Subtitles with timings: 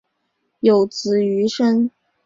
[0.61, 1.91] 有子俞深。